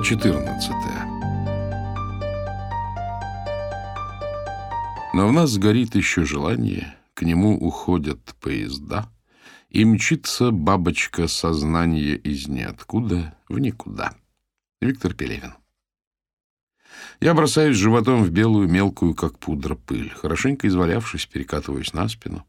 [0.00, 0.72] Глава 14
[5.12, 9.10] Но в нас горит еще желание, к нему уходят поезда,
[9.68, 14.14] и мчится бабочка сознания из ниоткуда в никуда.
[14.80, 15.52] Виктор Пелевин
[17.20, 20.10] я бросаюсь животом в белую, мелкую, как пудра, пыль.
[20.16, 22.46] Хорошенько извалявшись, перекатываюсь на спину.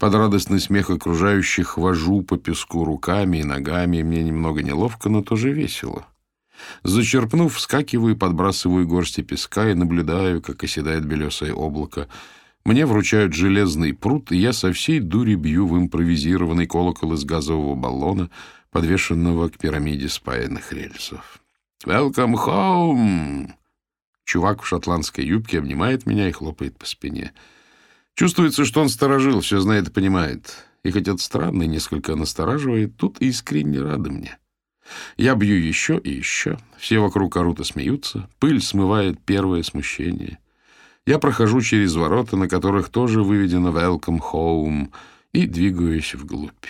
[0.00, 4.02] Под радостный смех окружающих вожу по песку руками и ногами.
[4.02, 6.06] Мне немного неловко, но тоже весело.
[6.82, 12.08] Зачерпнув, вскакиваю, подбрасываю горсти песка и наблюдаю, как оседает белесое облако.
[12.64, 17.74] Мне вручают железный пруд, и я со всей дури бью в импровизированный колокол из газового
[17.74, 18.30] баллона,
[18.70, 21.40] подвешенного к пирамиде спаянных рельсов.
[21.86, 23.52] «Welcome home!»
[24.24, 27.32] Чувак в шотландской юбке обнимает меня и хлопает по спине.
[28.14, 30.66] Чувствуется, что он сторожил, все знает и понимает.
[30.82, 34.38] И хоть это странно несколько настораживает, тут искренне рады мне.
[35.16, 36.58] Я бью еще и еще.
[36.78, 38.28] Все вокруг орут и смеются.
[38.38, 40.38] Пыль смывает первое смущение.
[41.06, 44.88] Я прохожу через ворота, на которых тоже выведено «Welcome home»,
[45.32, 46.66] и двигаюсь вглубь.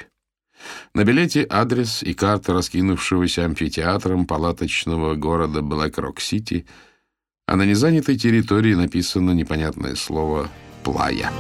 [0.92, 6.66] На билете адрес и карта раскинувшегося амфитеатром палаточного города Блэк-Рок-Сити—
[7.48, 10.50] а на незанятой территории написано непонятное слово
[10.84, 11.32] «плая».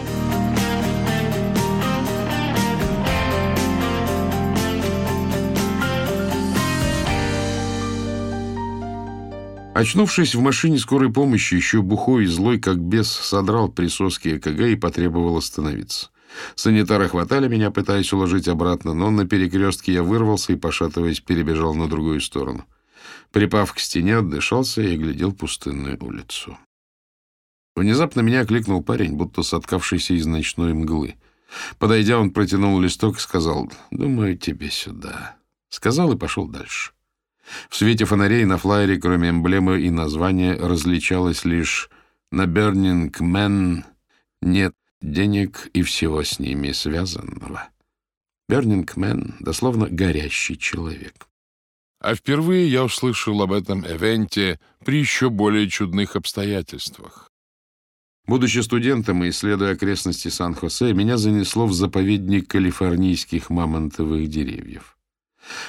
[9.78, 14.74] Очнувшись в машине скорой помощи, еще бухой и злой, как бес, содрал присоски ЭКГ и
[14.74, 16.10] потребовал остановиться.
[16.56, 21.86] Санитары хватали меня, пытаясь уложить обратно, но на перекрестке я вырвался и, пошатываясь, перебежал на
[21.86, 22.64] другую сторону.
[23.30, 26.58] Припав к стене, отдышался и глядел пустынную улицу.
[27.76, 31.14] Внезапно меня окликнул парень, будто соткавшийся из ночной мглы.
[31.78, 35.36] Подойдя, он протянул листок и сказал, «Думаю, тебе сюда».
[35.68, 36.90] Сказал и пошел дальше.
[37.68, 41.90] В свете фонарей на флайере, кроме эмблемы и названия, различалось лишь
[42.30, 43.84] «На Burning Man
[44.42, 47.68] нет денег и всего с ними связанного».
[48.50, 51.28] Burning Man, дословно «горящий человек».
[52.00, 57.28] А впервые я услышал об этом эвенте при еще более чудных обстоятельствах.
[58.26, 64.97] Будучи студентом и исследуя окрестности Сан-Хосе, меня занесло в заповедник калифорнийских мамонтовых деревьев.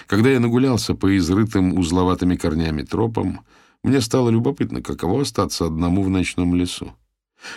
[0.08, 3.42] Когда я нагулялся по изрытым узловатыми корнями тропам,
[3.84, 6.94] мне стало любопытно, каково остаться одному в ночном лесу.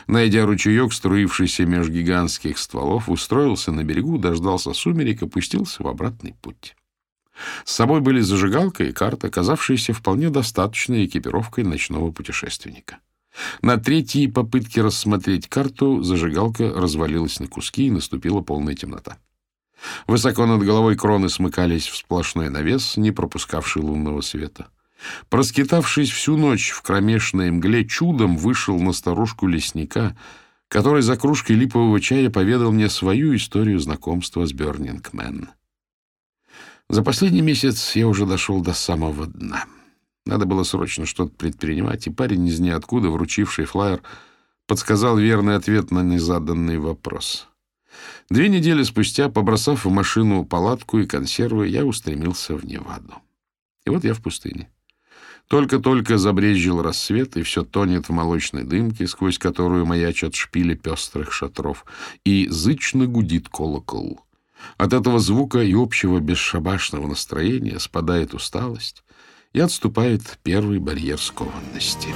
[0.06, 6.34] Найдя ручеек, струившийся меж гигантских стволов, устроился на берегу, дождался сумерек и пустился в обратный
[6.40, 6.76] путь.
[7.64, 12.98] С собой были зажигалка и карта, оказавшиеся вполне достаточной экипировкой ночного путешественника.
[13.62, 19.18] На третьей попытке рассмотреть карту зажигалка развалилась на куски, и наступила полная темнота.
[20.06, 24.68] Высоко над головой кроны смыкались в сплошной навес, не пропускавший лунного света.
[25.28, 30.16] Проскитавшись всю ночь в кромешной мгле, чудом вышел на старушку лесника,
[30.68, 35.50] который за кружкой липового чая поведал мне свою историю знакомства с Бёрнингмен.
[36.88, 39.64] За последний месяц я уже дошел до самого дна.
[40.24, 44.02] Надо было срочно что-то предпринимать, и парень из ниоткуда, вручивший флаер,
[44.66, 47.48] подсказал верный ответ на незаданный вопрос.
[48.30, 53.14] Две недели спустя, побросав в машину палатку и консервы, я устремился в Неваду.
[53.84, 54.70] И вот я в пустыне.
[55.48, 61.84] Только-только забрезжил рассвет, и все тонет в молочной дымке, сквозь которую маячат шпили пестрых шатров,
[62.24, 64.20] и зычно гудит колокол—
[64.76, 69.04] от этого звука и общего бесшабашного настроения спадает усталость
[69.52, 72.08] и отступает первый барьер скованности.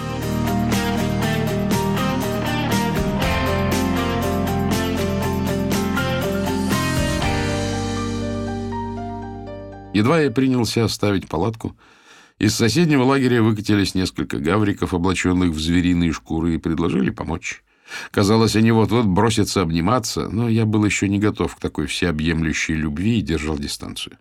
[9.96, 11.74] Едва я принялся оставить палатку,
[12.38, 17.64] из соседнего лагеря выкатились несколько гавриков, облаченных в звериные шкуры, и предложили помочь.
[18.10, 23.20] Казалось, они вот-вот бросятся обниматься, но я был еще не готов к такой всеобъемлющей любви
[23.20, 24.18] и держал дистанцию.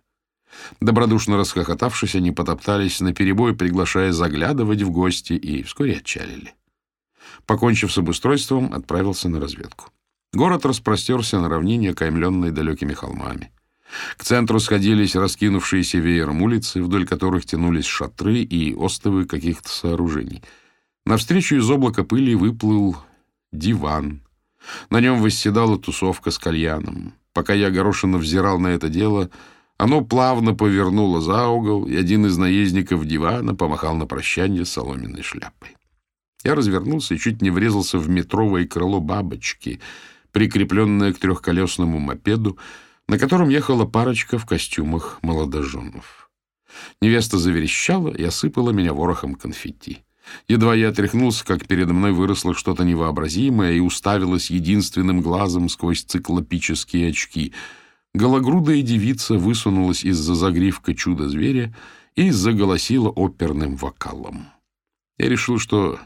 [0.80, 6.54] Добродушно расхохотавшись, они потоптались наперебой, приглашая заглядывать в гости, и вскоре отчалили.
[7.44, 9.90] Покончив с обустройством, отправился на разведку.
[10.32, 13.50] Город распростерся на равнине, окаймленной далекими холмами.
[14.16, 20.42] К центру сходились раскинувшиеся веером улицы, вдоль которых тянулись шатры и остовы каких-то сооружений.
[21.04, 22.96] Навстречу из облака пыли выплыл
[23.52, 24.22] диван.
[24.90, 27.14] На нем восседала тусовка с кальяном.
[27.32, 29.30] Пока я горошинно взирал на это дело,
[29.78, 35.76] оно плавно повернуло за угол, и один из наездников дивана помахал на прощание соломенной шляпой.
[36.44, 39.80] Я развернулся и чуть не врезался в метровое крыло бабочки,
[40.32, 42.58] прикрепленное к трехколесному мопеду,
[43.08, 46.30] на котором ехала парочка в костюмах молодоженов.
[47.00, 50.04] Невеста заверещала и осыпала меня ворохом конфетти.
[50.48, 57.10] Едва я отряхнулся, как передо мной выросло что-то невообразимое и уставилось единственным глазом сквозь циклопические
[57.10, 57.52] очки.
[58.12, 61.74] Гологрудая девица высунулась из-за загривка чудо-зверя
[62.16, 64.48] и заголосила оперным вокалом.
[65.18, 66.00] Я решил, что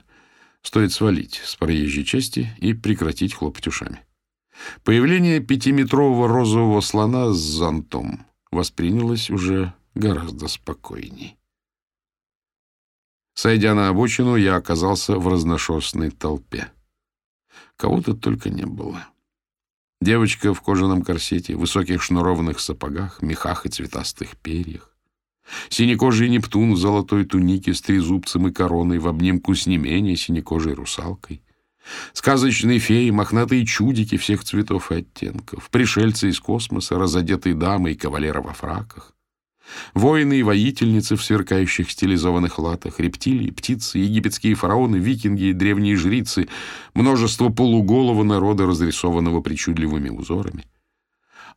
[0.63, 4.01] стоит свалить с проезжей части и прекратить хлопать ушами.
[4.85, 11.37] Появление пятиметрового розового слона с зонтом воспринялось уже гораздо спокойней.
[13.35, 16.71] Сойдя на обочину, я оказался в разношерстной толпе.
[17.77, 19.07] Кого-то только не было.
[20.01, 24.95] Девочка в кожаном корсете, высоких шнурованных сапогах, мехах и цветастых перьях.
[25.69, 30.75] Синекожий Нептун в золотой тунике с трезубцем и короной в обнимку с не менее синекожей
[30.75, 31.43] русалкой.
[32.13, 38.41] Сказочные феи, мохнатые чудики всех цветов и оттенков, пришельцы из космоса, разодетые дамы и кавалеры
[38.43, 39.15] во фраках.
[39.95, 46.49] Воины и воительницы в сверкающих стилизованных латах, рептилии, птицы, египетские фараоны, викинги и древние жрицы,
[46.95, 50.67] множество полуголого народа, разрисованного причудливыми узорами.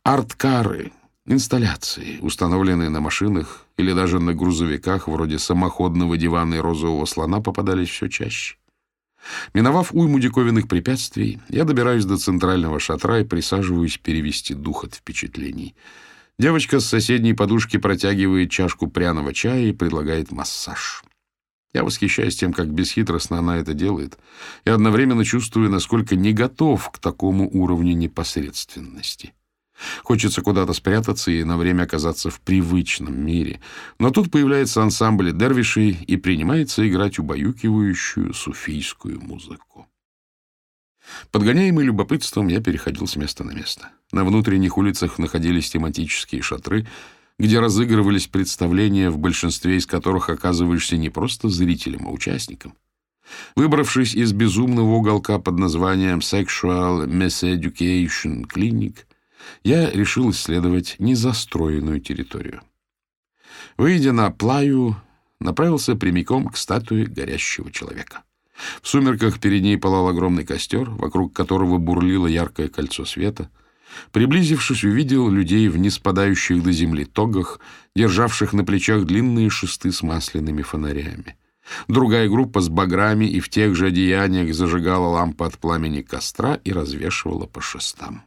[0.02, 0.92] Арткары,
[1.26, 7.88] инсталляции, установленные на машинах или даже на грузовиках, вроде самоходного дивана и розового слона, попадались
[7.88, 8.56] все чаще.
[9.54, 15.74] Миновав уйму диковинных препятствий, я добираюсь до центрального шатра и присаживаюсь перевести дух от впечатлений—
[16.36, 21.04] Девочка с соседней подушки протягивает чашку пряного чая и предлагает массаж.
[21.72, 24.18] Я восхищаюсь тем, как бесхитростно она это делает,
[24.64, 29.32] и одновременно чувствую, насколько не готов к такому уровню непосредственности.
[30.02, 33.60] Хочется куда-то спрятаться и на время оказаться в привычном мире.
[33.98, 39.88] Но тут появляется ансамбль дервишей и принимается играть убаюкивающую суфийскую музыку.
[41.30, 43.90] Подгоняемый любопытством, я переходил с места на место.
[44.12, 46.86] На внутренних улицах находились тематические шатры,
[47.38, 52.74] где разыгрывались представления, в большинстве из которых оказываешься не просто зрителем, а участником.
[53.56, 58.98] Выбравшись из безумного уголка под названием Sexual Miseducation Clinic,
[59.62, 62.62] я решил исследовать незастроенную территорию.
[63.76, 64.96] Выйдя на плаю,
[65.40, 68.22] направился прямиком к статуе горящего человека.
[68.82, 73.50] В сумерках перед ней пылал огромный костер, вокруг которого бурлило яркое кольцо света.
[74.12, 77.60] Приблизившись, увидел людей в неспадающих до земли тогах,
[77.94, 81.36] державших на плечах длинные шесты с масляными фонарями.
[81.88, 86.72] Другая группа с баграми и в тех же одеяниях зажигала лампы от пламени костра и
[86.72, 88.22] развешивала по шестам.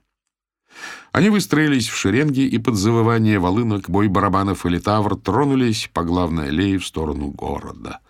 [1.12, 6.50] Они выстроились в шеренги и под завывание волынок, бой барабанов и литавр тронулись по главной
[6.50, 8.00] аллее в сторону города—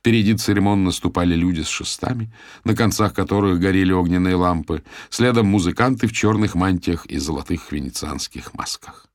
[0.00, 2.32] Впереди церемонно ступали люди с шестами,
[2.64, 9.08] на концах которых горели огненные лампы, следом музыканты в черных мантиях и золотых венецианских масках.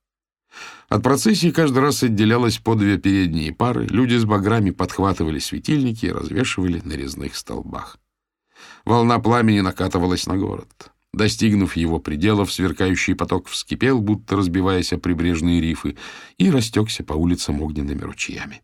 [0.87, 6.11] От процессии каждый раз отделялось по две передние пары, люди с баграми подхватывали светильники и
[6.11, 7.97] развешивали на резных столбах.
[8.85, 10.91] Волна пламени накатывалась на город.
[11.15, 15.95] Достигнув его пределов, сверкающий поток вскипел, будто разбиваясь о прибрежные рифы,
[16.37, 18.61] и растекся по улицам огненными ручьями.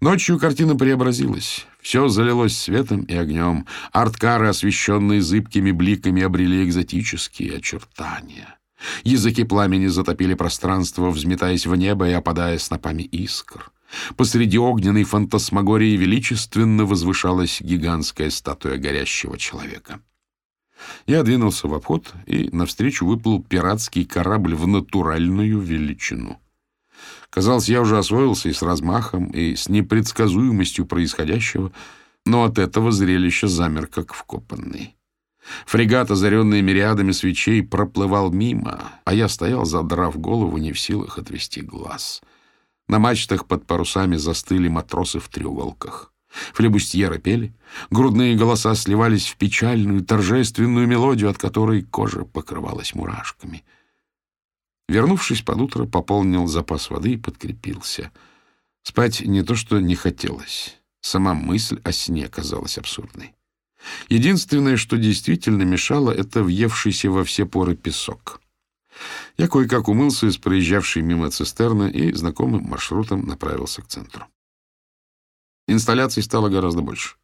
[0.00, 1.66] Ночью картина преобразилась.
[1.82, 3.66] Все залилось светом и огнем.
[3.92, 8.58] Арткары, освещенные зыбкими бликами, обрели экзотические очертания.
[9.04, 13.72] Языки пламени затопили пространство, взметаясь в небо и опадая снопами искр.
[14.16, 20.00] Посреди огненной фантасмагории величественно возвышалась гигантская статуя горящего человека.
[21.06, 26.38] Я двинулся в обход, и навстречу выплыл пиратский корабль в натуральную величину.
[27.30, 31.72] Казалось, я уже освоился и с размахом, и с непредсказуемостью происходящего,
[32.26, 34.96] но от этого зрелища замер, как вкопанный.
[35.66, 41.62] Фрегат, озаренный мириадами свечей, проплывал мимо, а я стоял, задрав голову, не в силах отвести
[41.62, 42.22] глаз.
[42.88, 46.11] На мачтах под парусами застыли матросы в треуголках.
[46.54, 47.52] Флебустьеры пели,
[47.90, 53.64] грудные голоса сливались в печальную, торжественную мелодию, от которой кожа покрывалась мурашками—
[54.92, 58.10] Вернувшись под утро, пополнил запас воды и подкрепился.
[58.82, 60.76] Спать не то что не хотелось.
[61.00, 63.32] Сама мысль о сне казалась абсурдной.
[64.10, 68.42] Единственное, что действительно мешало, это въевшийся во все поры песок.
[69.38, 74.26] Я кое-как умылся из проезжавшей мимо цистерны и знакомым маршрутом направился к центру.
[75.68, 77.16] Инсталляций стало гораздо больше.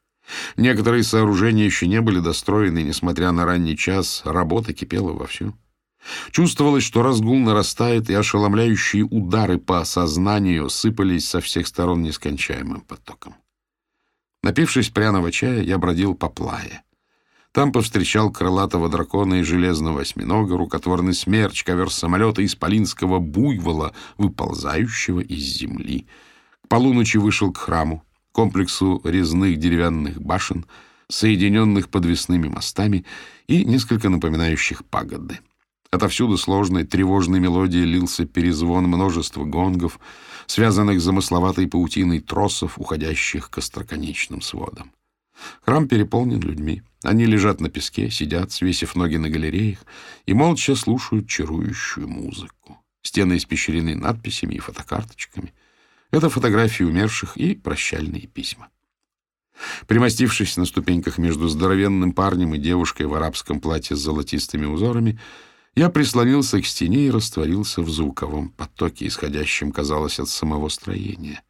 [0.56, 5.54] Некоторые сооружения еще не были достроены, несмотря на ранний час, работа кипела вовсю.
[6.30, 13.34] Чувствовалось, что разгул нарастает, и ошеломляющие удары по сознанию сыпались со всех сторон нескончаемым потоком.
[14.42, 16.82] Напившись пряного чая, я бродил по плае.
[17.52, 25.42] Там повстречал крылатого дракона и железного осьминога, рукотворный смерч, ковер самолета исполинского буйвола, выползающего из
[25.42, 26.06] земли.
[26.64, 28.04] К полуночи вышел к храму,
[28.38, 30.64] комплексу резных деревянных башен,
[31.08, 33.04] соединенных подвесными мостами
[33.48, 35.40] и несколько напоминающих пагоды.
[35.90, 39.98] Отовсюду сложной тревожной мелодией лился перезвон множества гонгов,
[40.46, 44.92] связанных замысловатой паутиной тросов, уходящих к остроконечным сводам.
[45.62, 46.82] Храм переполнен людьми.
[47.02, 49.80] Они лежат на песке, сидят, свесив ноги на галереях,
[50.26, 52.78] и молча слушают чарующую музыку.
[53.02, 55.52] Стены испещрены надписями и фотокарточками.
[56.10, 58.68] Это фотографии умерших и прощальные письма.
[59.86, 65.18] Примостившись на ступеньках между здоровенным парнем и девушкой в арабском платье с золотистыми узорами,
[65.74, 71.42] я прислонился к стене и растворился в звуковом потоке, исходящем, казалось, от самого строения.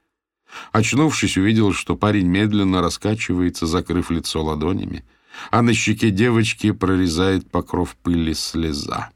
[0.73, 5.05] Очнувшись, увидел, что парень медленно раскачивается, закрыв лицо ладонями,
[5.51, 9.11] а на щеке девочки прорезает покров пыли слеза.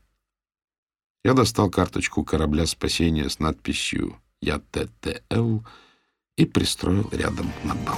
[1.24, 5.60] Я достал карточку корабля спасения с надписью «Я ТТЛ»
[6.36, 7.96] и пристроил рядом на бал.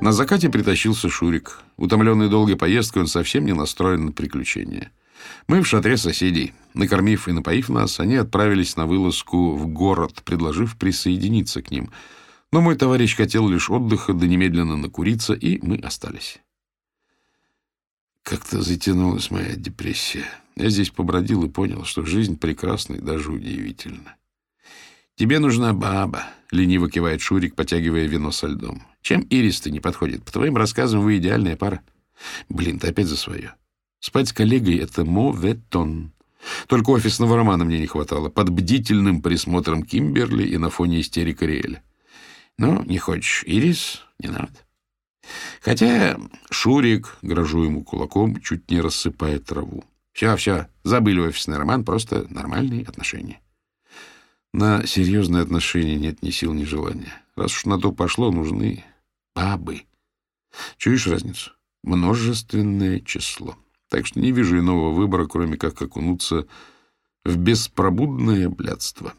[0.00, 1.58] На закате притащился Шурик.
[1.76, 4.92] Утомленный долгой поездкой, он совсем не настроен на приключения.
[5.46, 6.54] Мы в шатре соседей.
[6.72, 11.90] Накормив и напоив нас, они отправились на вылазку в город, предложив присоединиться к ним.
[12.52, 16.40] Но мой товарищ хотел лишь отдыха, да немедленно накуриться, и мы остались.
[18.22, 20.26] Как-то затянулась моя депрессия.
[20.56, 24.16] Я здесь побродил и понял, что жизнь прекрасна и даже удивительна.
[25.16, 28.82] «Тебе нужна баба»,— лениво кивает Шурик, потягивая вино со льдом.
[29.02, 30.24] «Чем Ирис-то не подходит?
[30.24, 31.82] По твоим рассказам вы идеальная пара».
[32.48, 33.54] «Блин, ты опять за свое.
[34.00, 36.12] Спать с коллегой— это моветон.
[36.66, 38.28] Только офисного романа мне не хватало.
[38.28, 41.82] Под бдительным присмотром Кимберли и на фоне истерика Риэля.
[42.60, 44.52] Ну, не хочешь Ирис— не надо.
[45.62, 49.82] Хотя Шурик, грожу ему кулаком, чуть не рассыпает траву.
[50.12, 53.40] Все, все, забыли офисный роман, просто нормальные отношения.
[54.52, 57.22] На серьезные отношения нет ни сил, ни желания.
[57.34, 58.84] Раз уж на то пошло, нужны
[59.34, 59.84] бабы.
[60.76, 61.52] Чуешь разницу?
[61.82, 63.56] Множественное число.
[63.88, 66.46] Так что не вижу иного выбора, кроме как окунуться
[67.24, 69.14] в беспробудное блядство.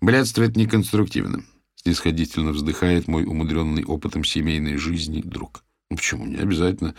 [0.00, 1.42] Блядство— это неконструктивно.
[1.82, 5.64] Снисходительно вздыхает мой умудренный опытом семейной жизни друг.
[5.88, 6.26] Ну, почему?
[6.26, 6.94] Не обязательно.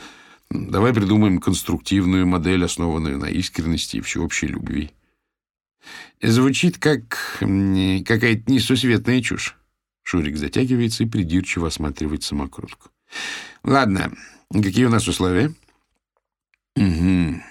[0.49, 4.89] Давай придумаем конструктивную модель, основанную на искренности и всеобщей любви.
[6.19, 9.55] Звучит как какая-то несусветная чушь.
[10.01, 12.89] Шурик затягивается и придирчиво осматривает самокрутку.
[13.63, 14.11] Ладно,
[14.51, 15.53] какие у нас условия?
[16.75, 17.41] Угу.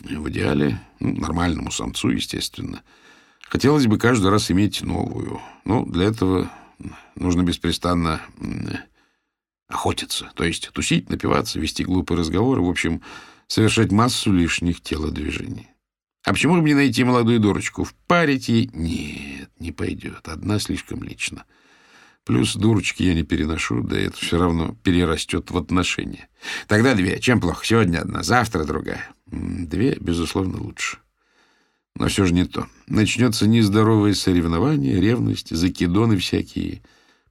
[0.00, 2.82] В идеале, ну, нормальному самцу, естественно.
[3.48, 5.40] Хотелось бы каждый раз иметь новую.
[5.64, 6.50] Но для этого
[7.14, 8.20] нужно беспрестанно
[9.68, 13.02] охотиться, то есть тусить, напиваться, вести глупые разговоры, в общем,
[13.46, 15.68] совершать массу лишних телодвижений.
[16.24, 17.84] А почему бы не найти молодую дурочку?
[17.84, 18.70] Впарить ей?
[18.72, 20.28] Нет, не пойдет.
[20.28, 21.44] Одна слишком лично.
[22.24, 26.28] Плюс дурочки я не переношу, да это все равно перерастет в отношения.
[26.68, 27.18] Тогда две.
[27.18, 27.66] Чем плохо?
[27.66, 29.08] Сегодня одна, завтра другая.
[29.26, 30.98] Две, безусловно, лучше.
[31.94, 32.66] Но все же не то.
[32.86, 36.82] Начнется нездоровое соревнование, ревность, закидоны всякие.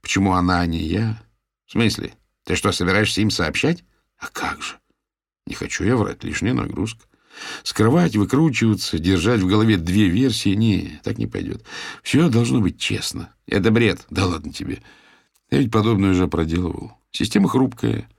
[0.02, 1.22] Почему она, а не я?
[1.66, 2.14] В смысле?
[2.46, 3.84] Ты что, собираешься им сообщать?
[4.18, 4.76] А как же?
[5.48, 7.06] Не хочу я врать, лишняя нагрузка.
[7.64, 11.64] Скрывать, выкручиваться, держать в голове две версии— не, так не пойдет.
[12.04, 13.34] Все должно быть честно.
[13.48, 14.06] Это бред.
[14.10, 14.82] Да ладно тебе.
[15.50, 16.94] Я ведь подобное уже проделывал.
[17.12, 18.10] Система хрупкая,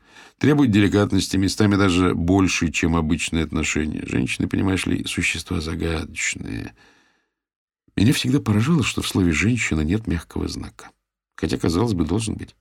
[0.43, 4.03] требует деликатности, местами даже больше, чем обычные отношения.
[4.05, 6.75] Женщины, понимаешь ли, существа загадочные.
[7.95, 10.91] Меня всегда поражало, что в слове «женщина» нет мягкого знака.
[11.37, 12.57] Хотя, казалось бы, должен быть.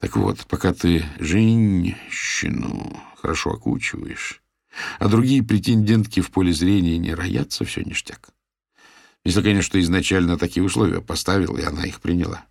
[0.00, 4.42] Так вот, пока ты женщину хорошо окучиваешь,
[4.98, 8.30] а другие претендентки в поле зрения не роятся, все ништяк.
[9.24, 12.46] Если, конечно, изначально такие условия поставил, и она их приняла.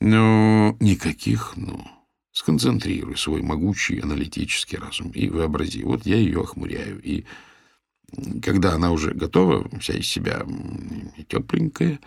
[0.00, 2.01] Но никаких «ну».
[2.32, 5.82] Сконцентрируй свой могучий аналитический разум и вообрази.
[5.82, 7.26] Вот я ее охмуряю, и
[8.42, 10.46] когда она уже готова, вся из себя
[11.28, 12.00] тепленькая,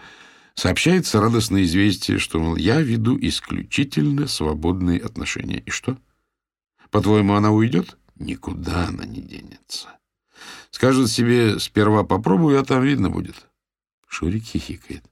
[0.55, 5.60] сообщается радостное известие, что, мол, я веду исключительно свободные отношения.
[5.60, 5.98] И что?
[6.89, 7.98] По-твоему, она уйдет?
[8.15, 9.89] Никуда она не денется.
[10.72, 13.48] Скажет себе, сперва попробую, а там видно будет.
[14.08, 15.03] Шурик хихикает.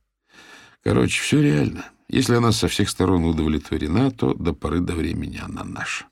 [0.84, 1.86] Короче, все реально.
[2.14, 6.06] Если она со всех сторон удовлетворена, то до поры до времени она наша.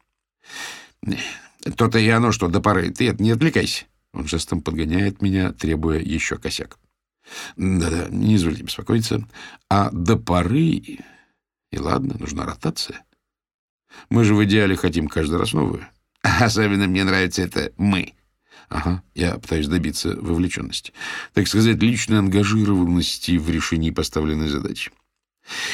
[1.77, 2.89] То-то и оно, что до поры.
[2.89, 3.86] Ты не отвлекайся.
[4.12, 6.79] Он жестом подгоняет меня, требуя еще косяк.
[7.55, 9.27] Да-да, не извольте беспокоиться.
[9.70, 10.81] А до поры...
[11.72, 13.05] И ладно, нужна ротация.
[14.10, 15.86] Мы же в идеале хотим каждый раз новую.
[16.24, 18.15] Особенно мне нравится это «мы».
[18.70, 20.93] Ага, я пытаюсь добиться вовлеченности.
[21.34, 24.91] Так сказать, личной ангажированности в решении поставленной задачи.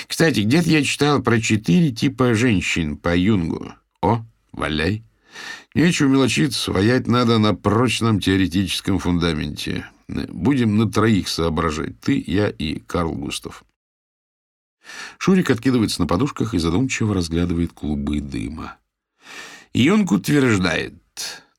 [0.07, 3.73] Кстати, где-то я читал про четыре типа женщин по Юнгу.
[4.01, 5.03] О, валяй.
[5.75, 9.85] Нечего мелочиться, воять надо на прочном теоретическом фундаменте.
[10.07, 11.99] Будем на троих соображать.
[11.99, 13.63] Ты, я и Карл Густав.
[15.17, 18.77] Шурик откидывается на подушках и задумчиво разглядывает клубы дыма.
[19.73, 20.95] Юнг утверждает,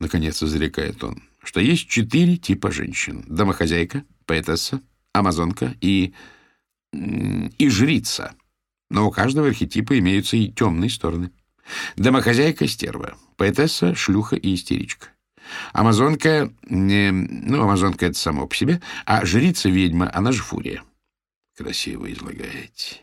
[0.01, 3.25] наконец изрекает он, что есть четыре типа женщин.
[3.29, 4.81] Домохозяйка, поэтесса,
[5.13, 6.15] амазонка и...
[6.93, 8.35] и жрица.
[8.91, 11.31] Но у каждого архетипа имеются и темные стороны.
[11.97, 15.09] Домохозяйка— стерва, поэтесса— шлюха и истеричка.
[15.73, 20.83] Амазонка, ну, амазонка— это само по себе, а жрица— ведьма, она же фурия.
[21.57, 23.03] Красиво излагаете.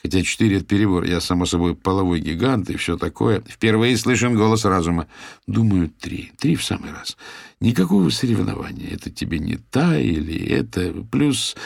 [0.00, 1.04] Хотя четыре— это перебор.
[1.04, 3.42] Я, само собой, половой гигант и все такое.
[3.42, 5.08] Впервые слышен голос разума.
[5.46, 6.32] Думаю, три.
[6.38, 7.16] Три в самый раз.
[7.60, 8.90] Никакого соревнования.
[8.94, 10.92] Это тебе не та или это.
[11.10, 11.56] Плюс...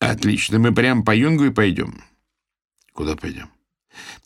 [0.00, 0.58] Отлично.
[0.58, 2.02] Мы прям по юнгу и пойдем.
[2.92, 3.50] Куда пойдем?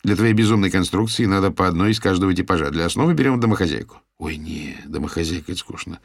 [0.03, 2.71] Для твоей безумной конструкции надо по одной из каждого типажа.
[2.71, 4.01] Для основы берем домохозяйку.
[4.17, 5.99] Ой, не, домохозяйка— это скучно.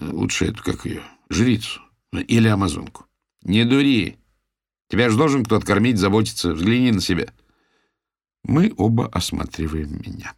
[0.00, 1.80] Лучше эту, как ее, жрицу.
[2.12, 3.04] Или амазонку.
[3.42, 4.18] Не дури.
[4.88, 6.52] Тебя же должен кто-то кормить, заботиться.
[6.52, 7.32] Взгляни на себя.
[8.44, 10.32] Мы оба осматриваем меня.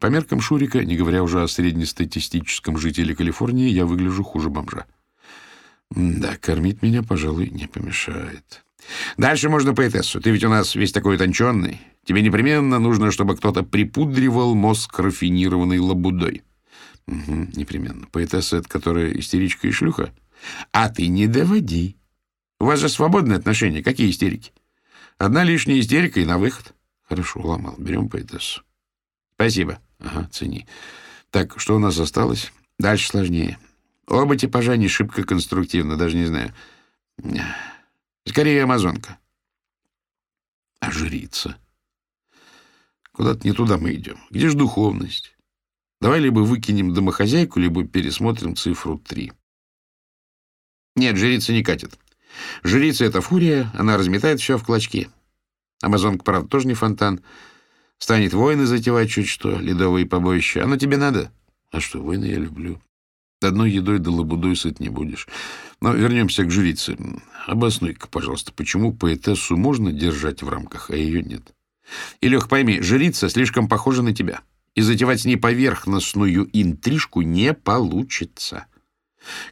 [0.00, 4.86] По меркам Шурика, не говоря уже о среднестатистическом жителе Калифорнии, я выгляжу хуже бомжа.
[5.98, 8.64] Да, кормить меня, пожалуй, не помешает.
[9.16, 10.20] Дальше можно поэтессу.
[10.20, 11.80] Ты ведь у нас весь такой утонченный.
[12.04, 16.44] Тебе непременно нужно, чтобы кто-то припудривал мозг рафинированной лабудой.
[17.08, 18.06] Угу, непременно.
[18.12, 20.14] Поэтесса— это которая истеричка и шлюха?
[20.70, 21.96] А ты не доводи.
[22.60, 23.82] У вас же свободные отношения.
[23.82, 24.52] Какие истерики?
[25.18, 26.74] Одна лишняя истерика и на выход.
[27.08, 27.74] Хорошо, ломал.
[27.76, 28.62] Берем поэтессу.
[29.34, 29.80] Спасибо.
[29.98, 30.68] Ага, цени.
[31.32, 32.52] Так, что у нас осталось?
[32.78, 33.58] Дальше сложнее.
[34.08, 36.54] Оба типажа не шибко конструктивно, даже не знаю.
[38.26, 39.18] Скорее, амазонка.
[40.80, 41.56] А жрица?
[43.12, 44.18] Куда-то не туда мы идем.
[44.30, 45.36] Где же духовность?
[46.00, 49.32] Давай либо выкинем домохозяйку, либо пересмотрим цифру три.
[50.94, 51.98] Нет, жрица не катит.
[52.62, 55.08] Жрица— это фурия, она разметает все в клочки.
[55.82, 57.20] Амазонка, правда, тоже не фонтан.
[57.98, 60.62] Станет войны затевать чуть что, ледовые побоища.
[60.62, 61.32] Оно тебе надо?
[61.72, 62.80] А что, войны я люблю.
[63.40, 65.28] Одной едой да лабудой сыт не будешь.
[65.80, 66.96] Но вернемся к жрице.
[67.46, 71.42] Обоснуй-ка, пожалуйста, почему поэтессу можно держать в рамках, а ее нет?
[72.20, 74.40] И, Лех, пойми, жрица слишком похожа на тебя.
[74.74, 78.66] И затевать с ней поверхностную интрижку не получится.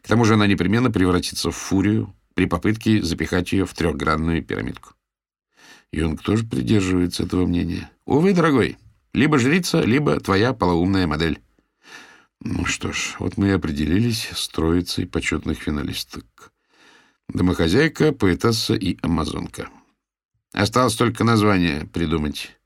[0.03, 4.92] К тому же она непременно превратится в фурию, при попытке запихать ее в трехгранную пирамидку.
[5.92, 7.90] Юнг тоже придерживается этого мнения.
[8.05, 8.77] Увы, дорогой,
[9.14, 11.40] либо жрица, либо твоя полоумная модель.
[12.40, 16.53] Ну что ж, вот мы и определились с троицей почетных финалисток.
[17.29, 19.68] Домохозяйка, поэтесса и амазонка.
[20.53, 22.57] Осталось только название придумать.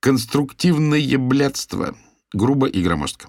[0.00, 1.96] Конструктивное блядство.
[2.32, 3.28] Грубо и громоздко.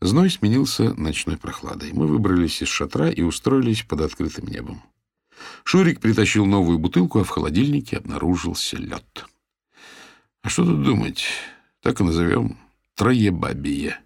[0.00, 1.92] Зной сменился ночной прохладой.
[1.92, 4.82] Мы выбрались из шатра и устроились под открытым небом.
[5.64, 9.26] Шурик притащил новую бутылку, а в холодильнике обнаружился лед.
[10.42, 11.24] А что тут думать?
[11.82, 12.58] Так и назовем
[12.96, 14.00] троебабие.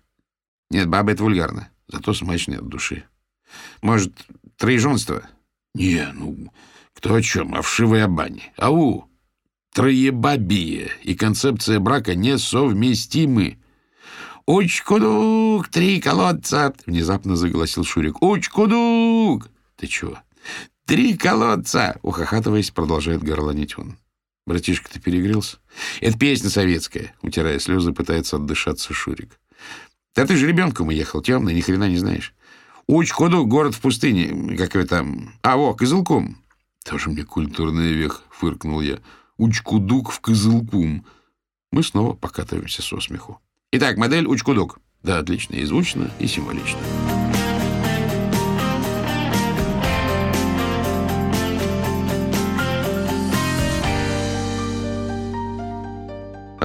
[0.70, 3.04] Нет, баба— это вульгарно, зато смачно от души.
[3.82, 4.12] Может,
[4.56, 5.22] троеженство?
[5.74, 6.52] Не, ну,
[6.94, 8.52] кто о чем, о вшивой обане.
[8.56, 9.08] Ау!
[9.72, 13.58] Троебабие и концепция брака несовместимы.
[14.46, 15.68] «Учкудук!
[15.68, 18.22] Три колодца!»— внезапно заголосил Шурик.
[18.22, 20.18] «Учкудук!» «Ты чего?»
[20.84, 23.98] «Три колодца!»— ухахатываясь, продолжает горланить он.
[24.46, 25.58] «Братишка, ты перегрелся?»
[26.00, 29.40] «Это песня советская!»— утирая слезы, пытается отдышаться Шурик.
[30.16, 32.34] «Да ты же ребенком уехал, темный, ни хрена не знаешь.
[32.86, 35.34] Учкудук— город в пустыне, как его там...
[35.42, 36.38] А, во, Кызылкум!»
[36.84, 38.98] «Тоже мне культурный век!»— фыркнул я.
[39.36, 41.04] «Учкудук в Кызылкум!»
[41.70, 43.40] Мы снова покатываемся со смеху.
[43.72, 44.78] Итак, модель Учкудук.
[45.02, 46.78] Да, отлично, и звучно, и символично.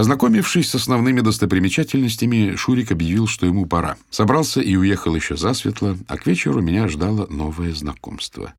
[0.02, 3.98] Ознакомившись с основными достопримечательностями, Шурик объявил, что ему пора.
[4.10, 8.56] Собрался и уехал еще засветло, а к вечеру меня ждало новое знакомство.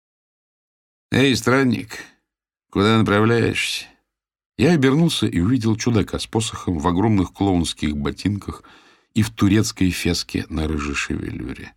[1.11, 1.98] «Эй, странник,
[2.70, 3.87] куда направляешься?»
[4.57, 8.62] Я обернулся и увидел чудака с посохом в огромных клоунских ботинках
[9.12, 11.74] и в турецкой феске на рыжей шевелюре.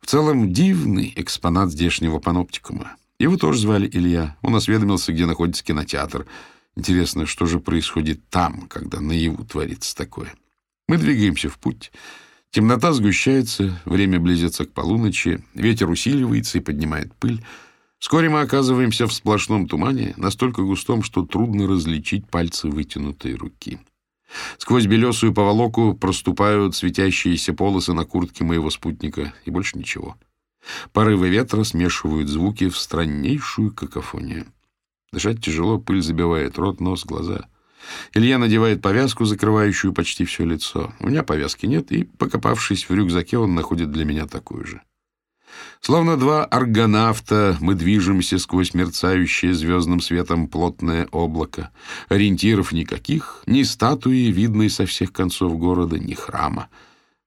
[0.00, 2.94] В целом дивный экспонат здешнего паноптикума.
[3.18, 4.36] Его тоже звали Илья.
[4.40, 6.26] Он осведомился, где находится кинотеатр.
[6.76, 10.34] Интересно, что же происходит там, когда наяву творится такое.
[10.88, 11.92] Мы двигаемся в путь.
[12.50, 17.44] Темнота сгущается, время близится к полуночи, ветер усиливается и поднимает пыль.
[17.98, 23.80] Вскоре мы оказываемся в сплошном тумане, настолько густом, что трудно различить пальцы вытянутой руки.
[24.58, 30.16] Сквозь белесую поволоку проступают светящиеся полосы на куртке моего спутника, и больше ничего.
[30.92, 34.46] Порывы ветра смешивают звуки в страннейшую какофонию.
[35.14, 37.46] Дышать тяжело, пыль забивает рот, нос, глаза.
[38.14, 40.92] Илья надевает повязку, закрывающую почти все лицо.
[40.98, 44.82] У меня повязки нет, и, покопавшись в рюкзаке, он находит для меня такую же.
[45.80, 51.70] Словно два аргонавта мы движемся сквозь мерцающее звездным светом плотное облако.
[52.08, 56.70] Ориентиров никаких, ни статуи, видной со всех концов города, ни храма.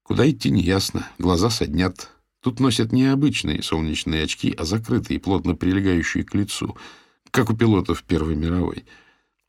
[0.03, 2.09] Куда идти неясно, глаза соднят.
[2.43, 6.75] Тут носят не обычные солнечные очки, а закрытые, плотно прилегающие к лицу,
[7.37, 8.85] как у пилотов Первой мировой.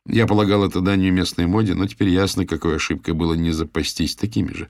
[0.05, 4.53] Я полагал это данью местной моде, но теперь ясно, какой ошибкой было не запастись такими
[4.53, 4.69] же.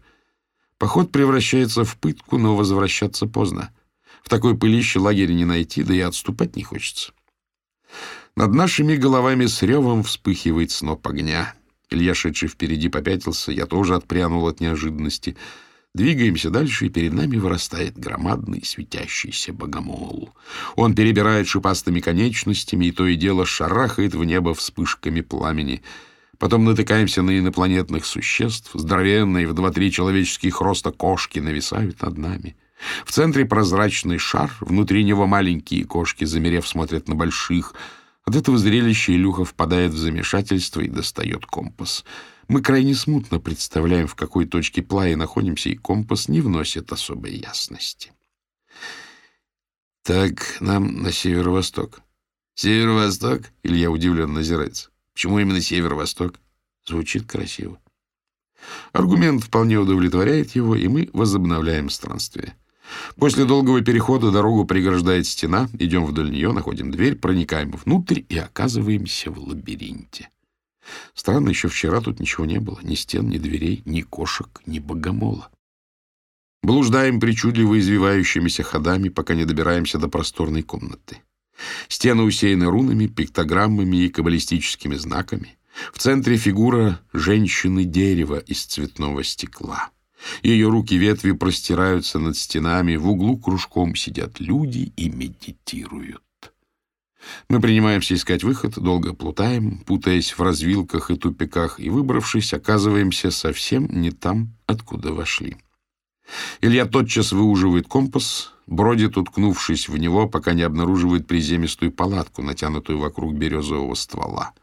[0.78, 3.74] Поход превращается в пытку, но возвращаться поздно.
[4.24, 7.12] В такой пылище лагеря не найти, да и отступать не хочется.
[8.38, 11.54] Над нашими головами с ревом вспыхивает сноп огня.
[11.90, 15.36] Илья, шедший впереди, попятился, я тоже отпрянул от неожиданности.
[15.96, 20.30] Двигаемся дальше, и перед нами вырастает громадный светящийся богомол.
[20.76, 25.82] Он перебирает шипастыми конечностями и то и дело шарахает в небо вспышками пламени.
[26.38, 28.70] Потом натыкаемся на инопланетных существ.
[28.74, 32.56] Здоровенные в два-три человеческих роста кошки нависают над нами.
[33.04, 37.74] В центре прозрачный шар, внутри него маленькие кошки, замерев, смотрят на больших.
[38.26, 42.06] От этого зрелища Илюха впадает в замешательство и достает компас.
[42.50, 48.12] Мы крайне смутно представляем, в какой точке плая находимся, и компас не вносит особой ясности.
[50.02, 52.02] Так, нам на северо-восток.
[52.56, 53.44] Северо-восток?
[53.62, 54.90] Илья удивленно озирается.
[55.14, 56.40] Почему именно северо-восток?
[56.88, 57.80] Звучит красиво.
[58.94, 62.56] Аргумент вполне удовлетворяет его, и мы возобновляем странствие.
[63.16, 69.30] После долгого перехода дорогу преграждает стена, идем вдоль нее, находим дверь, проникаем внутрь и оказываемся
[69.30, 70.30] в лабиринте.
[71.14, 75.50] Странно, еще вчера тут ничего не было, ни стен, ни дверей, ни кошек, ни богомола.
[76.62, 81.18] Блуждаем причудливо извивающимися ходами, пока не добираемся до просторной комнаты.
[81.88, 85.58] Стены усеяны рунами, пиктограммами и каббалистическими знаками.
[85.94, 89.92] В центре фигура женщины-дерева из цветного стекла.
[90.44, 96.22] Ее руки-ветви простираются над стенами, в углу кружком сидят люди и медитируют.
[97.50, 103.88] Мы принимаемся искать выход, долго плутаем, путаясь в развилках и тупиках, и, выбравшись, оказываемся совсем
[103.90, 105.58] не там, откуда вошли.
[106.62, 113.34] Илья тотчас выуживает компас, бродит, уткнувшись в него, пока не обнаруживает приземистую палатку, натянутую вокруг
[113.34, 114.54] березового ствола.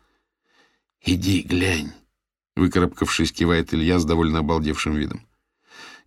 [1.05, 1.93] «Иди, глянь!»—
[2.57, 5.27] выкарабкавшись, кивает Илья с довольно обалдевшим видом.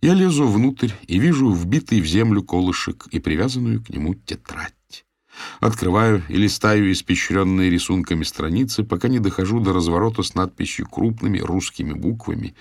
[0.02, 4.74] Я лезу внутрь и вижу вбитый в землю колышек и привязанную к нему тетрадь.
[5.60, 11.92] Открываю и листаю испещренные рисунками страницы, пока не дохожу до разворота с надписью крупными русскими
[11.92, 12.54] буквами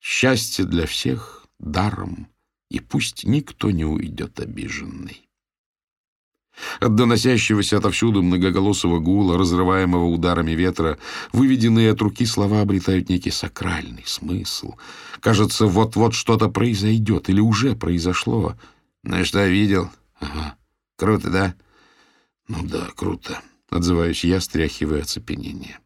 [0.00, 2.28] «Счастье для всех даром,
[2.70, 5.26] и пусть никто не уйдет обиженный».
[6.80, 10.98] От доносящегося отовсюду многоголосого гула, разрываемого ударами ветра,
[11.32, 14.74] выведенные от руки слова обретают некий сакральный смысл.
[15.20, 18.56] Кажется, вот-вот что-то произойдет или уже произошло.
[19.02, 19.90] Ну что, видел?
[20.18, 20.56] Ага.
[20.96, 21.54] Круто, да?
[22.48, 23.40] Ну да, круто.
[23.70, 25.78] Отзываюсь я, стряхивая оцепенение.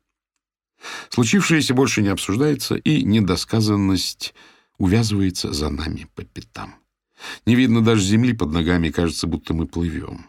[1.11, 4.35] Случившееся больше не обсуждается, и недосказанность
[4.79, 6.75] увязывается за нами по пятам.
[7.47, 10.27] Не видно даже земли под ногами, кажется, будто мы плывем.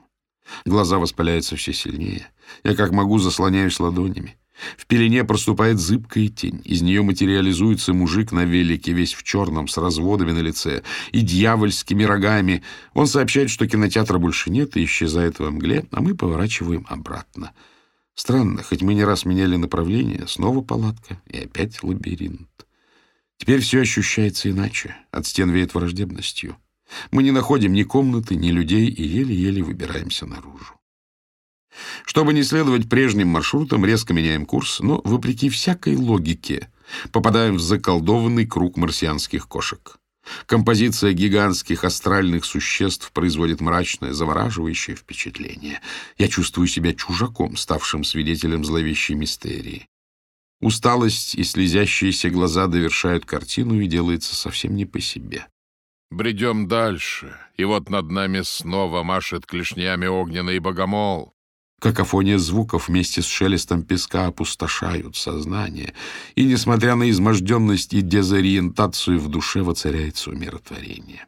[0.66, 2.28] Глаза воспаляются все сильнее.
[2.64, 4.38] Я как могу заслоняюсь ладонями.
[4.78, 6.62] В пелене проступает зыбкая тень.
[6.64, 12.04] Из нее материализуется мужик на велике, весь в черном, с разводами на лице и дьявольскими
[12.04, 12.64] рогами.
[12.94, 17.54] Он сообщает, что кинотеатра больше нет и исчезает во мгле, а мы поворачиваем обратно.
[18.14, 22.50] Странно, хоть мы не раз меняли направление, снова палатка и опять лабиринт.
[23.38, 24.96] Теперь все ощущается иначе.
[25.10, 26.58] От стен веет враждебностью.
[27.10, 30.76] Мы не находим ни комнаты, ни людей и еле-еле выбираемся наружу.
[32.06, 36.70] Чтобы не следовать прежним маршрутам, резко меняем курс, но, вопреки всякой логике,
[37.12, 39.98] попадаем в заколдованный круг марсианских кошек.
[40.46, 45.82] Композиция гигантских астральных существ производит мрачное, завораживающее впечатление.
[46.18, 49.88] Я чувствую себя чужаком, ставшим свидетелем зловещей мистерии.
[50.62, 55.48] Усталость и слезящиеся глаза довершают картину, и делается совсем не по себе.
[56.12, 61.34] Бредем дальше, и вот над нами снова машет клешнями огненный богомол.
[61.82, 65.96] Какофония звуков вместе с шелестом песка опустошают сознание,
[66.36, 71.26] и, несмотря на изможденность и дезориентацию, в душе воцаряется умиротворение.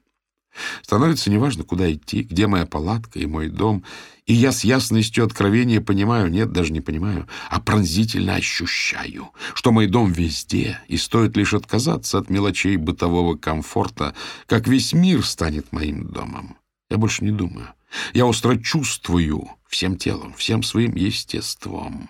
[0.84, 3.84] Становится неважно, куда идти, где моя палатка и мой дом,
[4.28, 9.88] и я с ясностью откровения понимаю, нет, даже не понимаю, а пронзительно ощущаю, что мой
[9.88, 14.13] дом везде, и стоит лишь отказаться от мелочей бытового комфорта,
[14.46, 16.58] как весь мир станет моим домом.
[16.92, 17.70] Я больше не думаю.
[18.13, 22.10] Я остро чувствую всем телом, всем своим естеством.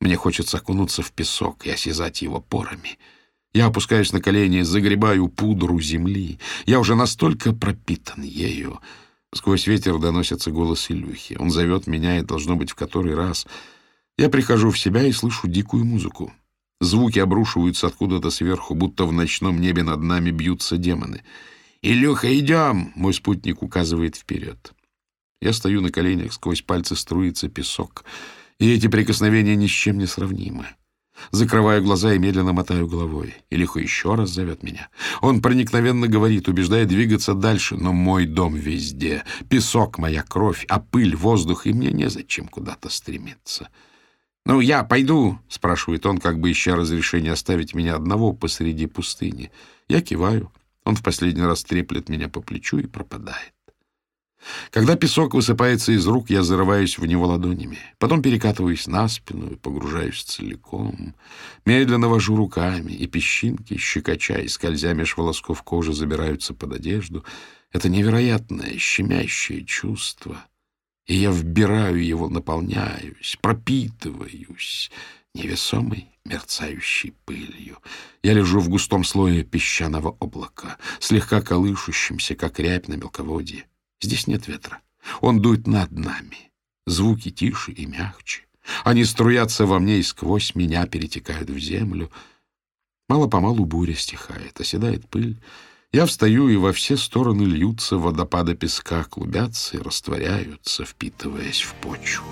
[0.00, 2.98] Мне хочется окунуться в песок и осязать его порами—
[3.56, 6.38] я опускаюсь на колени, загребаю пудру земли.
[6.66, 8.80] Я уже настолько пропитан ею.
[9.32, 11.38] Сквозь ветер доносится голос Илюхи.
[11.40, 13.46] Он зовет меня, и должно быть в который раз.
[14.18, 16.34] Я прихожу в себя и слышу дикую музыку.
[16.82, 21.22] Звуки обрушиваются откуда-то сверху, будто в ночном небе над нами бьются демоны.
[21.80, 24.74] «Илюха, идем!»— мой спутник указывает вперед.
[25.40, 28.04] Я стою на коленях, сквозь пальцы струится песок,
[28.58, 30.66] и эти прикосновения ни с чем не сравнимы.
[31.30, 33.34] Закрываю глаза и медленно мотаю головой.
[33.50, 34.88] Илиха еще раз зовет меня.
[35.20, 39.24] Он проникновенно говорит, убеждая двигаться дальше, но мой дом везде.
[39.48, 43.68] Песок— моя кровь, а пыль— воздух, и мне незачем куда-то стремиться.
[44.44, 49.50] «Ну, я пойду?»— спрашивает он, как бы ища разрешения оставить меня одного посреди пустыни.
[49.88, 50.52] Я киваю.
[50.84, 53.55] Он в последний раз треплет меня по плечу и пропадает.
[54.70, 57.78] Когда песок высыпается из рук, я зарываюсь в него ладонями.
[57.98, 61.14] Потом перекатываюсь на спину и погружаюсь целиком.
[61.64, 67.24] Медленно вожу руками, и песчинки, щекоча и скользя меж волосков кожи, забираются под одежду.
[67.72, 70.44] Это невероятное, щемящее чувство.
[71.06, 74.90] И я вбираю его, наполняюсь, пропитываюсь
[75.34, 77.78] невесомой, мерцающей пылью.
[78.22, 83.66] Я лежу в густом слое песчаного облака, слегка колышущимся, как рябь на мелководье.
[84.00, 84.80] Здесь нет ветра.
[85.20, 86.52] Он дует над нами.
[86.86, 88.42] Звуки тише и мягче.
[88.84, 92.10] Они струятся во мне и сквозь меня перетекают в землю.
[93.08, 95.40] Мало-помалу буря стихает, оседает пыль.
[95.92, 102.26] Я встаю, и во все стороны льются водопады песка, клубятся и растворяются, впитываясь в почву.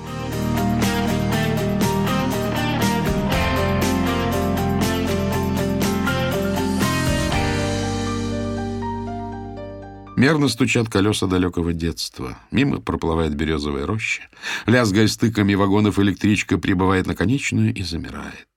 [10.24, 12.38] Мерно стучат колеса далекого детства.
[12.50, 14.22] Мимо проплывает березовая роща.
[14.64, 18.48] Лязгая стыками вагонов, электричка прибывает на конечную и замирает.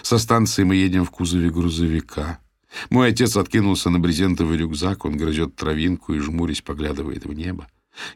[0.00, 2.38] Со станции мы едем в кузове грузовика.
[2.88, 7.66] Мой отец откинулся на брезентовый рюкзак, он грызет травинку и, жмурясь, поглядывает в небо.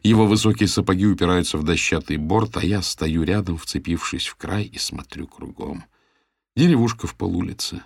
[0.01, 4.79] Его высокие сапоги упираются в дощатый борт, а я стою рядом, вцепившись в край, и
[4.79, 5.83] смотрю кругом.
[6.55, 7.83] Деревушка в полулице.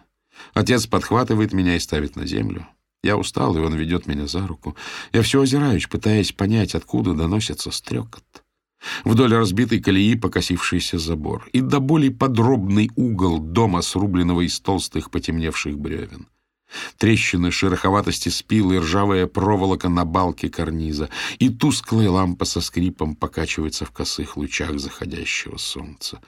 [0.53, 2.65] Отец подхватывает меня и ставит на землю.
[3.03, 4.75] Я устал, и он ведет меня за руку.
[5.13, 8.43] Я все озираюсь, пытаясь понять, откуда доносится стрекот.
[9.03, 15.77] Вдоль разбитой колеи покосившийся забор и до боли подробный угол дома, срубленного из толстых потемневших
[15.77, 16.27] бревен.
[16.97, 21.09] Трещины шероховатости спил и ржавая проволока на балке карниза,
[21.39, 26.21] и тусклая лампа со скрипом покачивается в косых лучах заходящего солнца.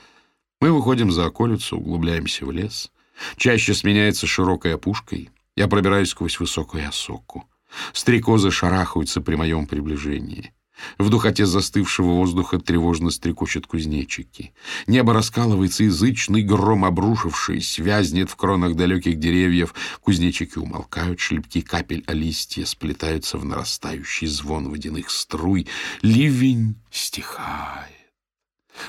[0.59, 2.91] Мы выходим за околицу, углубляемся в лес.
[3.37, 7.45] Чаще сменяется широкой опушкой— я пробираюсь сквозь высокую осоку.
[7.93, 10.53] Стрекозы шарахаются при моем приближении.
[10.97, 14.53] В духоте застывшего воздуха тревожно стрекочут кузнечики.
[14.87, 19.73] Небо раскалывается, язычный гром, обрушившись, вязнет в кронах далеких деревьев.
[20.01, 25.67] Кузнечики умолкают, шлепки капель о листья сплетаются в нарастающий звон водяных струй.
[26.01, 27.89] Ливень стихает.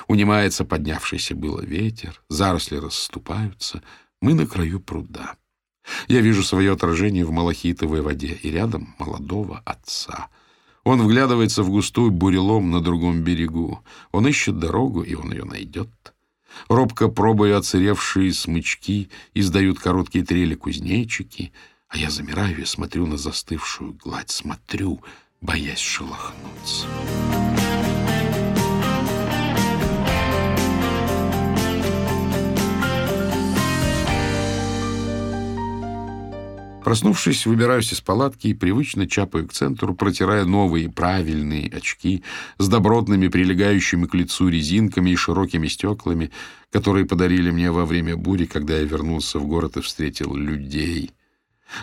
[0.07, 3.83] Унимается поднявшийся было ветер, заросли расступаются.
[4.21, 5.35] Мы на краю пруда.
[6.07, 10.27] Я вижу свое отражение в малахитовой воде и рядом молодого отца.
[10.83, 13.81] Он вглядывается в густую бурелом на другом берегу.
[14.11, 15.89] Он ищет дорогу, и он ее найдет.
[16.67, 21.51] Робко пробуя оцаревшие смычки, издают короткие трели кузнечики,
[21.87, 25.01] а я замираю и смотрю на застывшую гладь, смотрю,
[25.41, 26.87] боясь шелохнуться.
[36.83, 42.23] Проснувшись, выбираюсь из палатки и привычно чапаю к центру, протирая новые правильные очки
[42.57, 46.31] с добротными прилегающими к лицу резинками и широкими стеклами,
[46.71, 51.11] которые подарили мне во время бури, когда я вернулся в город и встретил людей.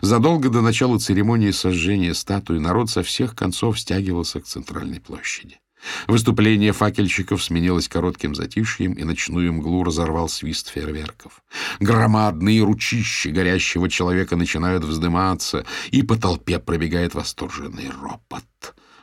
[0.02, 5.60] Задолго до начала церемонии сожжения статуи народ со всех концов стягивался к центральной площади.
[6.06, 11.42] Выступление факельщиков сменилось коротким затишьем, и ночную мглу разорвал свист фейерверков.
[11.78, 18.44] Громадные ручища горящего человека начинают вздыматься, и по толпе пробегает восторженный ропот.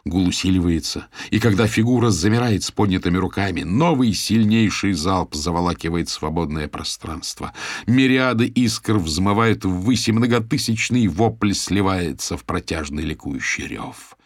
[0.07, 7.53] Гул усиливается, и когда фигура замирает с поднятыми руками, новый сильнейший залп заволакивает свободное пространство.
[7.87, 14.16] Мириады искр взмывают ввысь, и многотысячный вопль сливается в протяжный ликующий рев.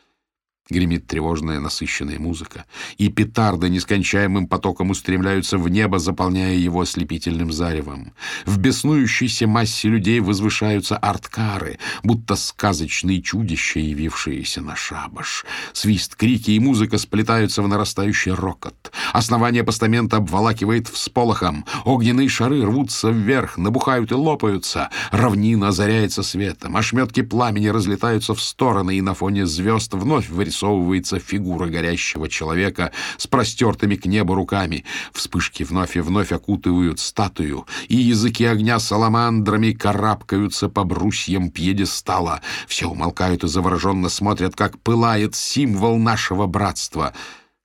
[0.72, 2.64] Гремит тревожная насыщенная музыка,
[2.98, 8.14] и петарды нескончаемым потоком устремляются в небо, заполняя его ослепительным заревом.
[8.46, 15.44] В беснующейся массе людей возвышаются арткары, будто сказочные чудища, явившиеся на шабаш.
[15.74, 18.94] Свист, крики и музыка сплетаются в нарастающий рокот.
[19.12, 21.66] Основание постамента обволакивает всполохом.
[21.84, 24.90] Огненные шары рвутся вверх, набухают и лопаются.
[25.12, 26.78] Равнина озаряется светом.
[26.78, 32.92] Ошметки пламени разлетаются в стороны, и на фоне звезд вновь вырисовываются вырисовывается фигура горящего человека
[33.18, 34.86] с простертыми к небу руками.
[35.14, 42.42] Вспышки вновь и вновь окутывают статую, и языки огня саламандрами карабкаются по брусьям пьедестала.
[42.68, 47.14] Все умолкают и завороженно смотрят, как пылает символ нашего братства—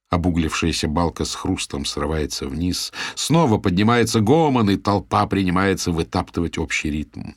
[0.09, 2.92] Обуглившаяся балка с хрустом срывается вниз.
[3.16, 7.32] Снова поднимается гомон, и толпа принимается вытаптывать общий ритм.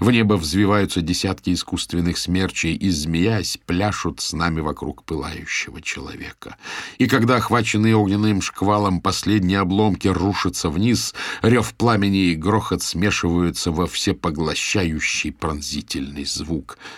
[0.00, 6.56] В небо взвиваются десятки искусственных смерчей и, змеясь, пляшут с нами вокруг пылающего человека.
[6.98, 13.86] И когда, охваченные огненным шквалом, последние обломки рушатся вниз, рев пламени и грохот смешиваются во
[13.86, 16.78] всепоглощающий пронзительный звук—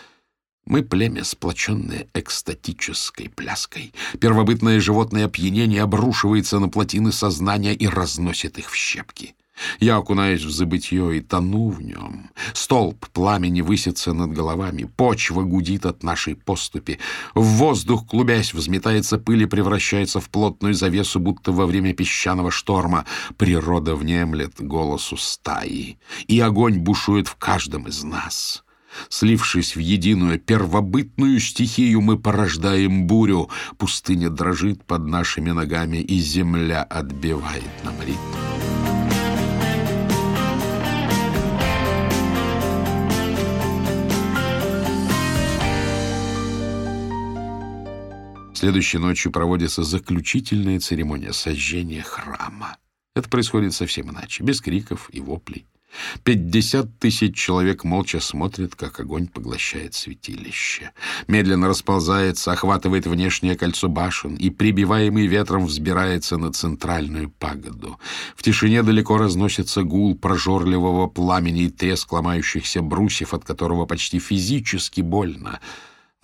[0.68, 3.94] мы племя, сплоченное экстатической пляской.
[4.20, 9.34] Первобытное животное опьянение обрушивается на плотины сознания и разносит их в щепки.
[9.80, 12.30] Я окунаюсь в забытье и тону в нем.
[12.52, 16.98] Столб пламени высится над головами, почва гудит от нашей поступи.
[17.34, 23.04] В воздух, клубясь, взметается пыль и превращается в плотную завесу, будто во время песчаного шторма.
[23.36, 28.64] Природа внемлет голосу стаи, и огонь бушует в каждом из нас.
[29.08, 33.48] Слившись в единую первобытную стихию, мы порождаем бурю.
[33.76, 38.77] Пустыня дрожит под нашими ногами, и земля отбивает нам ритм.
[48.58, 52.76] Следующей ночью проводится заключительная церемония сожжения храма.
[53.14, 55.64] Это происходит совсем иначе, без криков и воплей.
[56.24, 60.90] Пятьдесят тысяч человек молча смотрят, как огонь поглощает святилище.
[61.28, 68.00] Медленно расползается, охватывает внешнее кольцо башен и, прибиваемый ветром, взбирается на центральную пагоду.
[68.34, 75.00] В тишине далеко разносится гул прожорливого пламени и треск ломающихся брусьев, от которого почти физически
[75.00, 75.60] больно.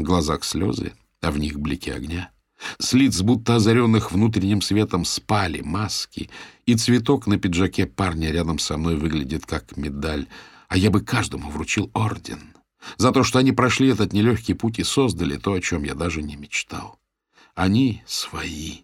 [0.01, 0.95] В глазах слезы,
[1.25, 2.31] а в них блики огня.
[2.79, 6.31] С лиц, будто озаренных внутренним светом, спали маски,
[6.67, 10.27] и цветок на пиджаке парня рядом со мной выглядит как медаль,
[10.69, 12.55] а я бы каждому вручил орден
[12.97, 16.23] за то, что они прошли этот нелегкий путь и создали то, о чем я даже
[16.23, 16.99] не мечтал.
[17.55, 18.81] Они свои.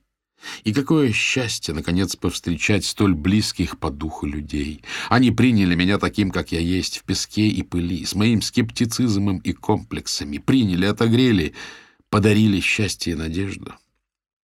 [0.64, 4.82] И какое счастье, наконец, повстречать столь близких по духу людей.
[5.10, 9.52] Они приняли меня таким, как я есть, в песке и пыли, с моим скептицизмом и
[9.52, 10.38] комплексами.
[10.38, 11.54] Приняли, отогрели—
[12.10, 13.74] подарили счастье и надежду.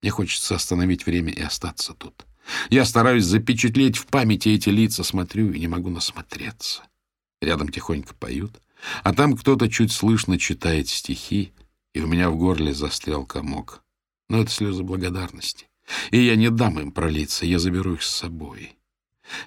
[0.02, 2.24] Мне хочется остановить время и остаться тут.
[2.70, 6.83] Я стараюсь запечатлеть в памяти эти лица, смотрю и не могу насмотреться.
[7.40, 8.61] Рядом тихонько поют,
[9.02, 11.52] а там кто-то чуть слышно читает стихи,
[11.92, 13.83] и у меня в горле застрял комок.
[14.29, 15.66] Но это слезы благодарности.
[16.11, 18.76] И я не дам им пролиться, я заберу их с собой.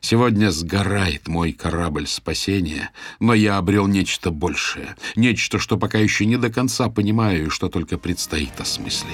[0.02, 6.38] Сегодня сгорает мой корабль спасения, но я обрел нечто большее, нечто, что пока еще не
[6.38, 9.10] до конца понимаю и что только предстоит осмыслить.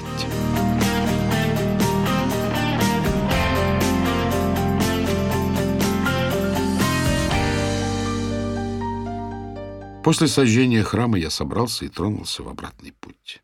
[10.04, 13.42] После сожжения храма я собрался и тронулся в обратный путь.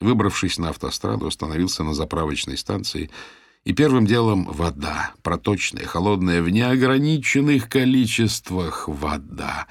[0.00, 3.10] Выбравшись на автостраду, остановился на заправочной станции—
[3.64, 9.66] и первым делом вода, проточная, холодная, в неограниченных количествах вода.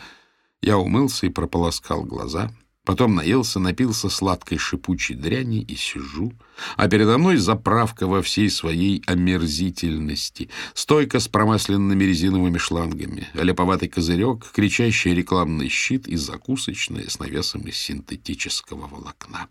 [0.61, 2.51] Я умылся и прополоскал глаза,
[2.85, 6.33] потом наелся, напился сладкой шипучей дряни и сижу,
[6.75, 14.51] а передо мной заправка во всей своей омерзительности, стойка с промасленными резиновыми шлангами, леповатый козырек,
[14.51, 19.49] кричащий рекламный щит и закусочная с навесом из синтетического волокна.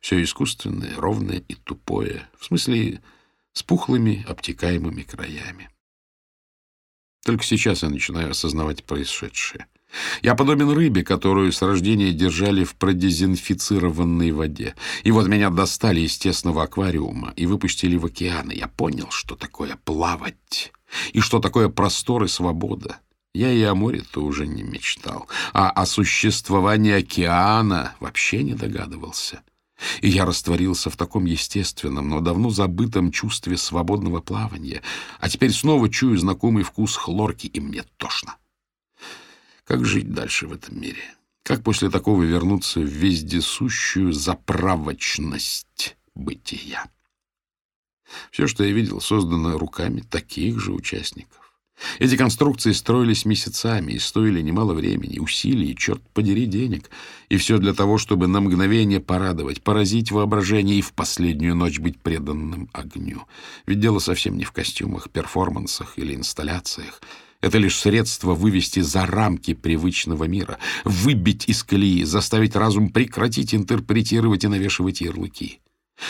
[0.00, 3.00] Все искусственное, ровное и тупое, в смысле
[3.56, 5.70] с пухлыми обтекаемыми краями.
[7.24, 9.66] Только сейчас я начинаю осознавать происшедшее—
[10.22, 14.74] Я подобен рыбе, которую с рождения держали в продезинфицированной воде.
[15.04, 18.50] И вот меня достали из тесного аквариума и выпустили в океан.
[18.50, 20.72] И я понял, что такое плавать,
[21.12, 22.98] и что такое простор и свобода.
[23.34, 29.42] Я и о море-то уже не мечтал, а о существовании океана вообще не догадывался.
[30.00, 34.82] И я растворился в таком естественном, но давно забытом чувстве свободного плавания,
[35.20, 38.36] а теперь снова чую знакомый вкус хлорки, и мне тошно.
[39.64, 41.02] Как жить дальше в этом мире?
[41.42, 46.86] Как после такого вернуться в вездесущую заправочность бытия?
[48.30, 51.45] Все, что я видел, создано руками таких же участников.
[51.98, 56.90] Эти конструкции строились месяцами и стоили немало времени, усилий черт подери, денег.
[57.28, 61.98] И все для того, чтобы на мгновение порадовать, поразить воображение и в последнюю ночь быть
[61.98, 63.22] преданным огню.
[63.66, 67.00] Ведь дело совсем не в костюмах, перформансах или инсталляциях.
[67.40, 74.44] Это лишь средство вывести за рамки привычного мира, выбить из колеи, заставить разум прекратить интерпретировать
[74.44, 75.60] и навешивать ярлыки,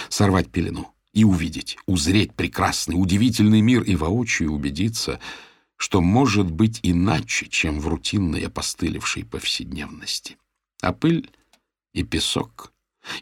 [0.09, 5.19] сорвать пелену и увидеть, узреть прекрасный, удивительный мир и воочию убедиться—
[5.77, 10.37] что может быть иначе, чем в рутинной опостылевшей повседневности.
[10.81, 11.31] А пыль
[11.93, 12.73] и песок,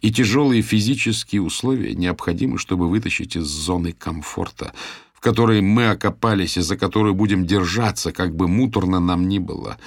[0.00, 4.72] и тяжелые физические условия необходимы, чтобы вытащить из зоны комфорта,
[5.12, 9.78] в которой мы окопались и за которую будем держаться, как бы муторно нам ни было.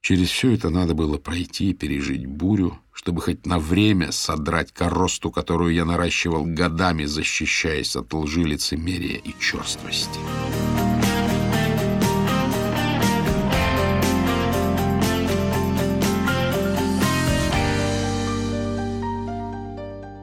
[0.00, 5.30] Через все это надо было пройти и пережить бурю, чтобы хоть на время содрать коросту,
[5.30, 10.20] которую я наращивал годами, защищаясь от лжи лицемерия и черствости.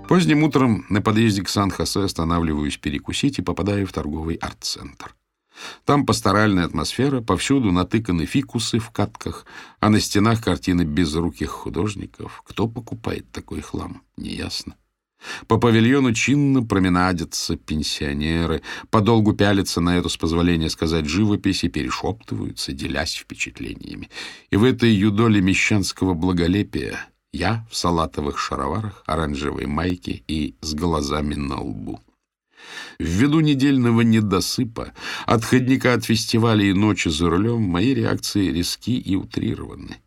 [0.07, 5.15] Поздним утром на подъезде к Сан-Хосе останавливаюсь перекусить и попадаю в торговый арт-центр.
[5.85, 9.45] Там пасторальная атмосфера, повсюду натыканы фикусы в катках,
[9.79, 12.43] а на стенах картины безруких художников.
[12.45, 14.75] Кто покупает такой хлам, неясно.
[15.47, 22.73] По павильону чинно променадятся пенсионеры, подолгу пялятся на эту, с позволения сказать, живопись и перешептываются,
[22.73, 24.09] делясь впечатлениями.
[24.49, 31.33] И в этой юдоле мещанского благолепия я в салатовых шароварах, оранжевой майке и с глазами
[31.33, 31.99] на лбу.
[32.99, 34.93] Ввиду недельного недосыпа,
[35.25, 39.97] отходника от фестиваля и ночи за рулем, мои реакции резки и утрированы.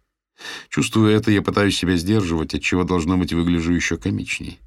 [0.68, 4.60] Чувствуя это, я пытаюсь себя сдерживать, отчего должно быть выгляжу еще комичней.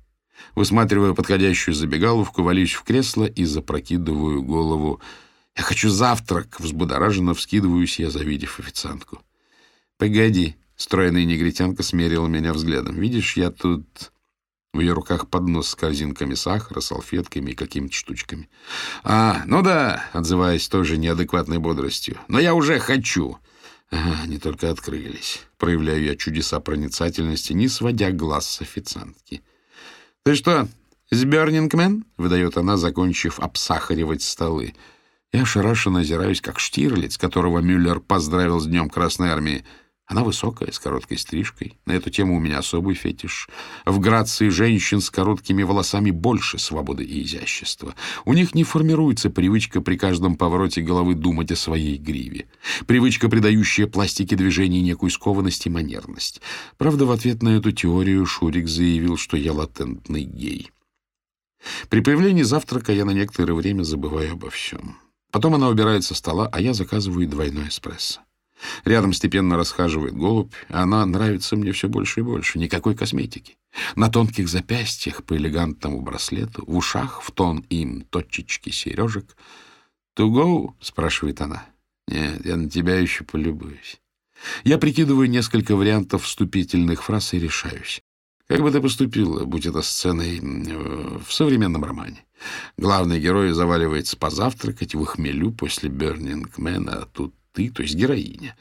[0.56, 5.02] Высматривая подходящую забегаловку, валюсь в кресло и запрокидываю голову.
[5.56, 9.22] «Я хочу завтрак!»— взбудораженно вскидываюсь я, завидев официантку.
[9.98, 12.96] «Погоди!» Стройная негритянка смерила меня взглядом.
[12.96, 14.14] «Видишь, я тут...»
[14.74, 18.50] В ее руках поднос с корзинками сахара, салфетками и какими-то штучками.
[19.04, 22.18] «А, ну да»,— отзываясь тоже неадекватной бодростью.
[22.30, 23.38] «Но я уже хочу».
[23.92, 25.42] Ага, они только открылись.
[25.58, 29.42] Проявляю я чудеса проницательности, не сводя глаз с официантки.
[30.24, 30.70] «Ты что,
[31.10, 34.76] из Бёрнингмен?»— выдает она, закончив обсахаривать столы.
[35.34, 39.66] Я ошарашенно озираюсь, как Штирлиц, которого Мюллер поздравил с Днем Красной Армии.
[40.10, 41.78] Она высокая, с короткой стрижкой.
[41.86, 43.48] На эту тему у меня особый фетиш.
[43.86, 47.94] В грации женщин с короткими волосами больше свободы и изящества.
[48.26, 52.48] У них не формируется привычка при каждом повороте головы думать о своей гриве.
[52.88, 56.42] Привычка, придающая пластике движений некую скованность и манерность.
[56.80, 60.72] Правда, в ответ на эту теорию Шурик заявил, что я латентный гей.
[61.88, 64.98] При появлении завтрака я на некоторое время забываю обо всем.
[65.32, 68.22] Потом она убирает со стола, а я заказываю двойной эспрессо.
[68.84, 72.60] Рядом степенно расхаживает голубь, а она нравится мне все больше и больше.
[72.60, 73.58] Никакой косметики.
[73.96, 79.36] На тонких запястьях по элегантному браслету, в ушах в тон им точечки сережек.
[80.18, 81.66] «To go?»— спрашивает она.
[82.08, 84.02] «Нет, я на тебя еще полюбуюсь».
[84.64, 88.02] Я прикидываю несколько вариантов вступительных фраз и решаюсь.
[88.48, 92.26] Как бы ты поступила, будь это сценой в современном романе?
[92.78, 98.56] Главный герой заваливается позавтракать в хмелю после Бернингмена, а тут ты, то есть героиня.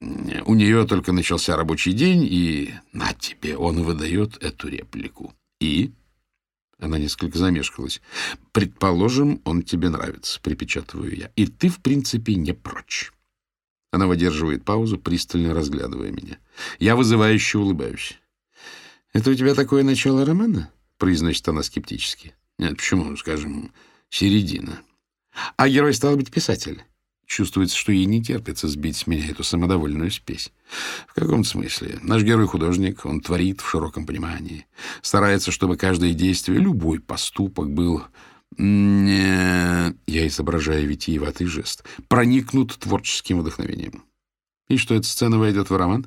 [0.00, 5.32] У нее только начался рабочий день, и на тебе он выдает эту реплику.
[5.60, 5.92] И...
[6.78, 8.02] Она несколько замешкалась.
[8.52, 11.30] «Предположим, он тебе нравится»,— припечатываю я.
[11.36, 13.12] «И ты, в принципе, не прочь».
[13.92, 16.36] Она выдерживает паузу, пристально разглядывая меня.
[16.80, 18.18] Я вызывающе улыбаюсь.
[19.14, 22.34] «Это у тебя такое начало романа?»— произносит она скептически.
[22.58, 23.16] «Нет, почему?
[23.16, 23.72] Скажем,
[24.10, 24.82] середина».
[25.56, 26.82] «А герой стал быть писатель?»
[27.26, 30.52] Чувствуется, что ей не терпится сбить с меня эту самодовольную спесь.
[31.08, 31.98] В каком смысле?
[32.02, 34.66] Наш герой художник, он творит в широком понимании.
[35.00, 38.02] Старается, чтобы каждое действие, любой поступок был...
[38.56, 39.94] Не...
[40.06, 41.84] Я изображаю витиеватый жест.
[42.08, 44.04] Проникнут творческим вдохновением.
[44.68, 46.06] И что эта сцена войдет в роман?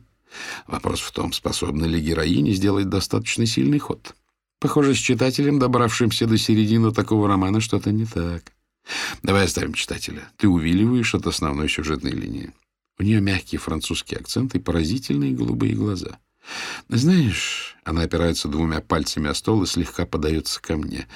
[0.67, 4.15] Вопрос в том, способна ли героиня сделать достаточно сильный ход.
[4.59, 8.53] Похоже, с читателем, добравшимся до середины такого романа, что-то не так.
[9.23, 10.29] Давай оставим читателя.
[10.37, 12.53] Ты увиливаешь от основной сюжетной линии.
[12.99, 16.19] У нее мягкий французский акцент и поразительные голубые глаза.
[16.87, 21.07] Знаешь, она опирается двумя пальцами о стол и слегка подается ко мне.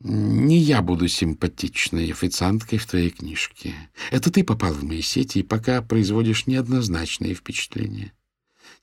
[0.00, 3.74] Не я буду симпатичной официанткой в твоей книжке.
[4.10, 8.12] Это ты попал в мои сети и пока производишь неоднозначные впечатления.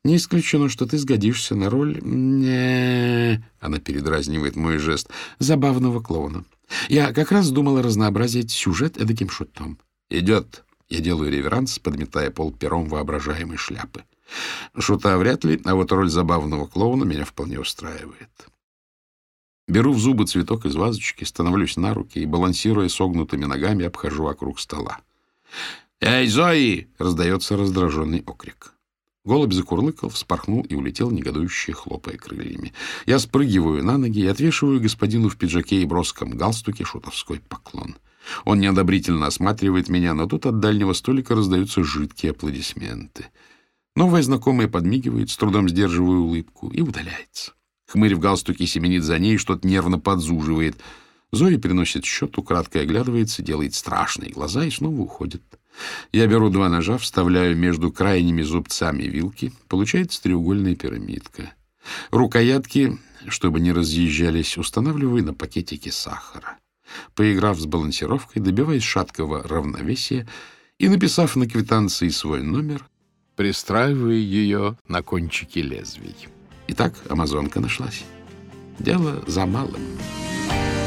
[0.06, 2.00] Не исключено, что ты сгодишься на роль...
[2.02, 3.44] Не...
[3.60, 5.10] Она передразнивает мой жест.
[5.40, 6.46] Забавного клоуна.
[6.88, 9.80] Я как раз думала разнообразить сюжет эдаким шутом.
[10.10, 10.64] Идет.
[10.88, 14.04] Я делаю реверанс, подметая пол пером воображаемой шляпы.
[14.78, 18.30] Шута вряд ли, а вот роль забавного клоуна меня вполне устраивает.
[19.68, 24.60] Беру в зубы цветок из вазочки, становлюсь на руки и, балансируя согнутыми ногами, обхожу вокруг
[24.60, 25.00] стола.
[26.02, 28.74] «Эй, Зои!»— раздается раздраженный окрик.
[29.30, 32.74] Голубь закурлыкал, вспорхнул и улетел, негодующе хлопая крыльями.
[33.06, 37.98] Я спрыгиваю на ноги и отвешиваю господину в пиджаке и броском галстуке шутовской поклон.
[38.44, 43.28] Он неодобрительно осматривает меня, но тут от дальнего столика раздаются жидкие аплодисменты.
[43.96, 47.54] Новая знакомая подмигивает, с трудом сдерживая улыбку, и удаляется.
[47.86, 50.78] Хмырь в галстуке семенит за ней, что-то нервно подзуживает.
[51.32, 55.59] Зоя приносит счет, украдкой оглядывается, делает страшные глаза и снова уходит.
[56.12, 59.52] Я беру два ножа, вставляю между крайними зубцами вилки.
[59.68, 61.54] Получается треугольная пирамидка.
[62.12, 66.58] Рукоятки, чтобы не разъезжались, устанавливаю на пакетике сахара.
[67.16, 70.28] Поиграв с балансировкой, добиваясь шаткого равновесия
[70.78, 72.86] и, написав на квитанции свой номер,
[73.36, 76.16] пристраиваю ее на кончике лезвий.
[76.68, 78.04] Итак, амазонка нашлась.
[78.80, 79.82] Дело за малым.
[80.50, 80.79] Thank